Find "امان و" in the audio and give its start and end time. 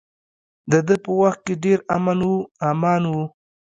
2.69-3.13